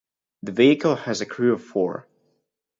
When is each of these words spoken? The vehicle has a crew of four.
The 0.41 0.51
vehicle 0.51 0.95
has 0.95 1.21
a 1.21 1.27
crew 1.27 1.53
of 1.53 1.63
four. 1.63 2.07